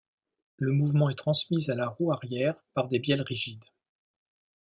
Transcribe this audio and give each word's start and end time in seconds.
Le 0.57 0.71
mouvement 0.71 1.11
est 1.11 1.13
transmis 1.13 1.69
à 1.69 1.75
la 1.75 1.85
roue 1.87 2.11
arrière 2.11 2.63
par 2.73 2.87
des 2.87 2.97
bielles 2.97 3.21
rigides. 3.21 3.63